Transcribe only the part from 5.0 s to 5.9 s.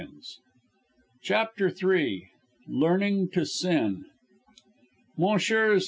Messrs.